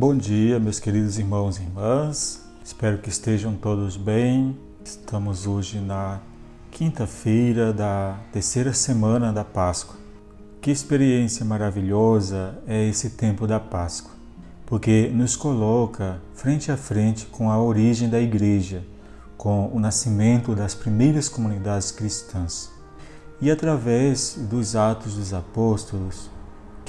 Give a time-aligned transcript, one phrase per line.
[0.00, 2.40] Bom dia, meus queridos irmãos e irmãs.
[2.64, 4.58] Espero que estejam todos bem.
[4.82, 6.20] Estamos hoje na
[6.70, 9.96] quinta-feira da terceira semana da Páscoa.
[10.62, 14.12] Que experiência maravilhosa é esse tempo da Páscoa,
[14.64, 18.82] porque nos coloca frente a frente com a origem da igreja,
[19.36, 22.70] com o nascimento das primeiras comunidades cristãs.
[23.38, 26.30] E através dos Atos dos Apóstolos,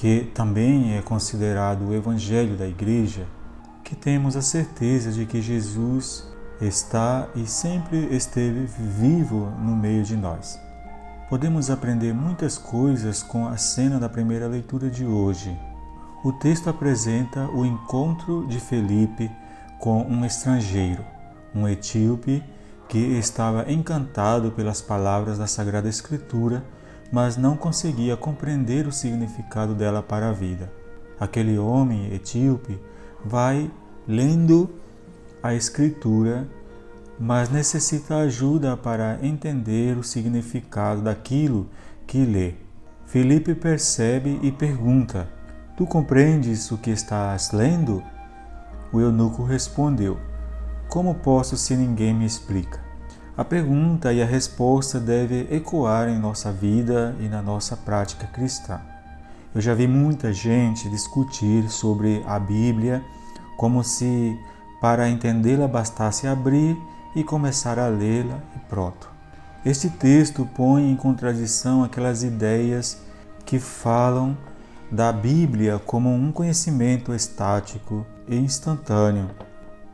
[0.01, 3.27] que também é considerado o Evangelho da Igreja,
[3.83, 6.27] que temos a certeza de que Jesus
[6.59, 10.59] está e sempre esteve vivo no meio de nós.
[11.29, 15.55] Podemos aprender muitas coisas com a cena da primeira leitura de hoje.
[16.23, 19.29] O texto apresenta o encontro de Felipe
[19.79, 21.05] com um estrangeiro,
[21.53, 22.43] um etíope
[22.89, 26.63] que estava encantado pelas palavras da Sagrada Escritura
[27.11, 30.71] mas não conseguia compreender o significado dela para a vida.
[31.19, 32.79] Aquele homem etíope
[33.23, 33.69] vai
[34.07, 34.69] lendo
[35.43, 36.47] a Escritura,
[37.19, 41.69] mas necessita ajuda para entender o significado daquilo
[42.07, 42.55] que lê.
[43.05, 45.27] Felipe percebe e pergunta:
[45.75, 48.01] Tu compreendes o que estás lendo?
[48.91, 50.17] O eunuco respondeu:
[50.89, 52.90] Como posso se ninguém me explica?
[53.41, 58.79] A pergunta e a resposta devem ecoar em nossa vida e na nossa prática cristã.
[59.55, 63.03] Eu já vi muita gente discutir sobre a Bíblia
[63.57, 64.37] como se
[64.79, 66.77] para entendê-la bastasse abrir
[67.15, 69.09] e começar a lê-la e pronto.
[69.65, 73.01] Este texto põe em contradição aquelas ideias
[73.43, 74.37] que falam
[74.91, 79.31] da Bíblia como um conhecimento estático e instantâneo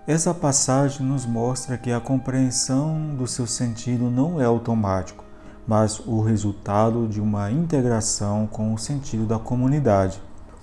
[0.08, 5.26] essa passagem nos mostra que a compreensão do seu sentido não é automático,
[5.68, 10.22] mas o resultado de uma integração com o sentido da comunidade.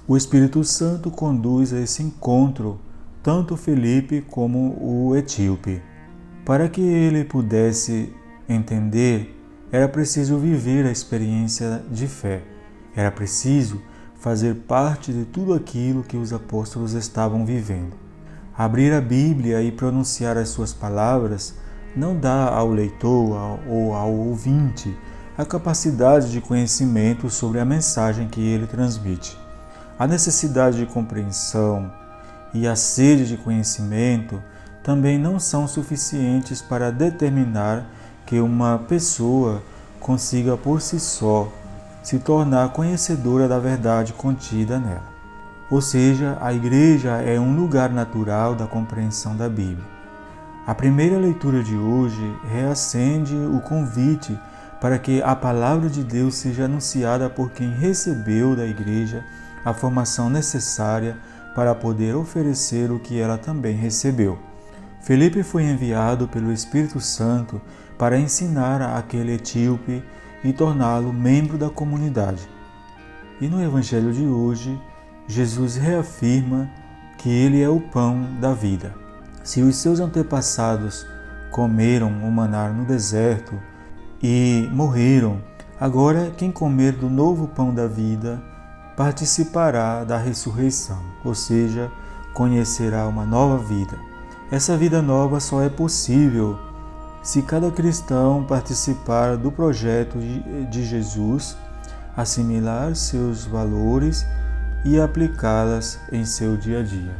[0.08, 2.80] O Espírito Santo conduz a esse encontro
[3.22, 5.82] tanto Felipe como o etíope.
[6.42, 8.10] Para que ele pudesse
[8.48, 9.38] entender,
[9.70, 12.42] era preciso viver a experiência de fé.
[12.96, 13.78] Era preciso
[14.14, 18.03] fazer parte de tudo aquilo que os apóstolos estavam vivendo.
[18.56, 21.54] Abrir a Bíblia e pronunciar as suas palavras
[21.96, 24.96] não dá ao leitor ou ao ouvinte
[25.36, 29.36] a capacidade de conhecimento sobre a mensagem que ele transmite.
[29.98, 31.90] A necessidade de compreensão
[32.52, 34.40] e a sede de conhecimento
[34.84, 37.84] também não são suficientes para determinar
[38.24, 39.62] que uma pessoa
[39.98, 41.48] consiga por si só
[42.04, 45.13] se tornar conhecedora da verdade contida nela.
[45.70, 49.86] Ou seja, a igreja é um lugar natural da compreensão da Bíblia.
[50.66, 54.38] A primeira leitura de hoje reacende o convite
[54.80, 59.24] para que a palavra de Deus seja anunciada por quem recebeu da igreja
[59.64, 61.16] a formação necessária
[61.54, 64.38] para poder oferecer o que ela também recebeu.
[65.00, 67.60] Felipe foi enviado pelo Espírito Santo
[67.98, 70.02] para ensinar aquele etíope
[70.42, 72.48] e torná-lo membro da comunidade.
[73.40, 74.78] E no evangelho de hoje,
[75.26, 76.68] Jesus reafirma
[77.18, 78.94] que ele é o pão da vida.
[79.42, 81.06] Se os seus antepassados
[81.50, 83.58] comeram o manar no deserto
[84.22, 85.40] e morreram,
[85.80, 88.42] agora quem comer do novo pão da vida
[88.96, 91.90] participará da ressurreição, ou seja,
[92.32, 93.96] conhecerá uma nova vida.
[94.50, 96.58] Essa vida nova só é possível
[97.22, 100.18] se cada cristão participar do projeto
[100.70, 101.56] de Jesus,
[102.14, 104.26] assimilar seus valores
[104.84, 107.16] e aplicá-las em seu dia a dia.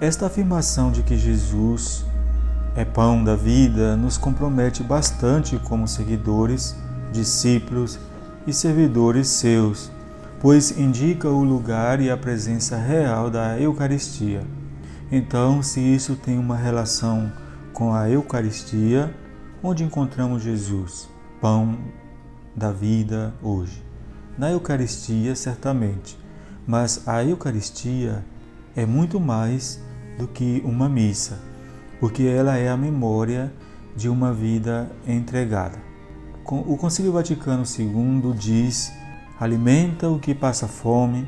[0.00, 2.04] Esta afirmação de que Jesus
[2.74, 6.76] é pão da vida nos compromete bastante como seguidores,
[7.12, 7.98] discípulos
[8.46, 9.90] e servidores seus,
[10.40, 14.42] pois indica o lugar e a presença real da Eucaristia.
[15.10, 17.32] Então, se isso tem uma relação
[17.72, 19.14] com a Eucaristia,
[19.62, 21.08] onde encontramos Jesus,
[21.40, 21.78] pão
[22.54, 23.82] da vida hoje?
[24.36, 26.18] Na Eucaristia, certamente
[26.68, 28.22] mas a Eucaristia
[28.76, 29.80] é muito mais
[30.18, 31.40] do que uma missa,
[31.98, 33.50] porque ela é a memória
[33.96, 35.78] de uma vida entregada.
[36.44, 38.92] O Concílio Vaticano II diz:
[39.40, 41.26] alimenta o que passa fome,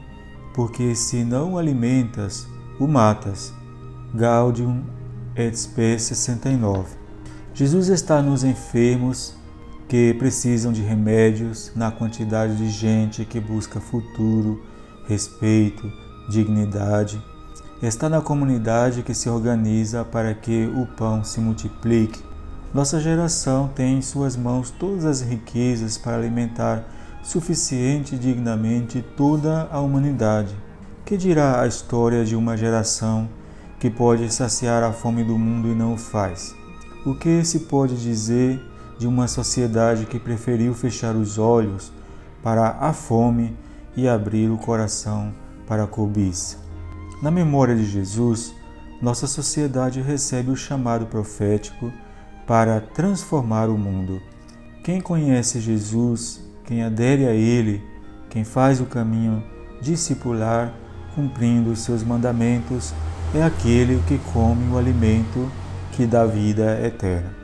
[0.55, 2.47] porque se não alimentas,
[2.79, 3.53] o matas.
[4.15, 4.83] Gaudium
[5.37, 6.97] et Spes 69.
[7.55, 9.35] Jesus está nos enfermos
[9.89, 14.63] que precisam de remédios, na quantidade de gente que busca futuro,
[15.11, 15.91] respeito,
[16.29, 17.21] dignidade.
[17.83, 22.23] Está na comunidade que se organiza para que o pão se multiplique.
[22.73, 26.85] Nossa geração tem em suas mãos todas as riquezas para alimentar
[27.25, 30.55] suficiente e dignamente toda a humanidade.
[31.05, 33.29] Que dirá a história de uma geração
[33.81, 36.55] que pode saciar a fome do mundo e não o faz?
[37.05, 38.63] O que se pode dizer
[38.97, 41.93] de uma sociedade que preferiu fechar os olhos
[42.45, 43.57] para a fome
[43.97, 45.35] e abrir o coração
[45.67, 46.59] para a cobiça?
[47.23, 48.55] Na memória de Jesus,
[49.01, 51.93] nossa sociedade recebe o chamado profético
[52.47, 54.21] para transformar o mundo.
[54.83, 57.83] Quem conhece Jesus, quem adere a Ele,
[58.29, 59.43] quem faz o caminho
[59.81, 60.75] discipular,
[61.15, 62.95] cumprindo os seus mandamentos,
[63.35, 65.51] é aquele que come o alimento
[65.93, 67.35] que dá vida eterna.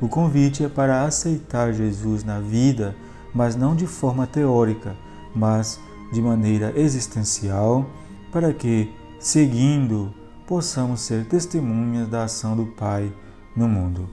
[0.00, 2.94] O convite é para aceitar Jesus na vida,
[3.34, 4.94] mas não de forma teórica,
[5.34, 5.80] mas
[6.12, 7.86] de maneira existencial,
[8.32, 10.14] para que, seguindo,
[10.46, 13.12] possamos ser testemunhas da ação do Pai
[13.56, 14.08] no mundo.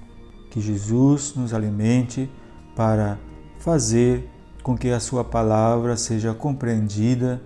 [0.49, 2.29] Que Jesus nos alimente
[2.75, 3.19] para
[3.59, 4.29] fazer
[4.63, 7.41] com que a Sua palavra seja compreendida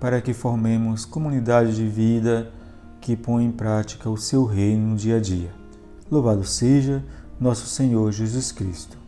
[0.00, 2.52] para que formemos comunidade de vida
[3.00, 5.50] que põe em prática o seu reino no dia a dia.
[6.10, 7.04] Louvado seja
[7.40, 9.05] nosso Senhor Jesus Cristo.